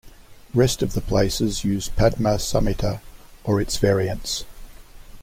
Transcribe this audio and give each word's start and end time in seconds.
Rest 0.55 0.81
of 0.81 0.93
the 0.93 0.99
places 1.01 1.63
use 1.63 1.89
Padma 1.89 2.39
samhita 2.39 3.01
or 3.43 3.61
its 3.61 3.77
variants. 3.77 4.45